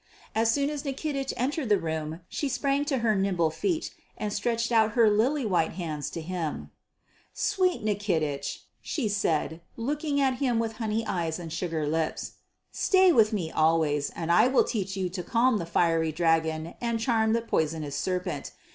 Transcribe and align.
As 0.33 0.49
soon 0.49 0.71
as 0.71 0.81
Nikitich 0.83 1.31
entered 1.37 1.69
the 1.69 1.77
room 1.77 2.21
she 2.27 2.49
sprang 2.49 2.85
to 2.85 2.97
her 3.05 3.15
nimble 3.15 3.51
feet 3.51 3.93
and 4.17 4.33
stretched 4.33 4.71
out 4.71 4.93
her 4.93 5.11
lily 5.11 5.45
white 5.45 5.73
hands 5.73 6.09
to 6.09 6.21
him: 6.21 6.71
"Sweet 7.35 7.83
Nikitich," 7.83 8.61
she 8.81 9.07
said 9.07 9.61
looking 9.77 10.19
at 10.19 10.39
him 10.39 10.57
with 10.57 10.77
honey 10.77 11.05
eyes 11.05 11.37
and 11.37 11.53
sugar 11.53 11.87
lips, 11.87 12.31
"stay 12.71 13.11
with 13.11 13.31
me 13.31 13.51
always 13.51 14.09
and 14.15 14.31
I 14.31 14.47
will 14.47 14.63
teach 14.63 14.97
you 14.97 15.07
to 15.09 15.21
calm 15.21 15.57
the 15.59 15.67
fiery 15.67 16.11
dragon 16.11 16.73
and 16.81 16.99
charm 16.99 17.33
the 17.33 17.41
poisonous 17.43 17.95
serpent. 17.95 18.53